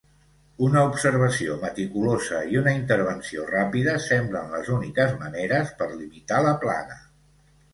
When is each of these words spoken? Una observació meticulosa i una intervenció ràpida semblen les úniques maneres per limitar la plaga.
Una 0.67 0.81
observació 0.91 1.57
meticulosa 1.65 2.39
i 2.53 2.57
una 2.61 2.73
intervenció 2.77 3.45
ràpida 3.51 3.95
semblen 4.07 4.49
les 4.55 4.73
úniques 4.79 5.15
maneres 5.21 5.71
per 5.83 5.91
limitar 5.93 6.41
la 6.49 6.57
plaga. 6.67 6.99